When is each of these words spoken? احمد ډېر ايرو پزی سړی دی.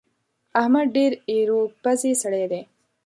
احمد 0.61 0.87
ډېر 0.97 1.11
ايرو 1.31 1.61
پزی 1.83 2.13
سړی 2.21 2.45
دی. 2.51 2.61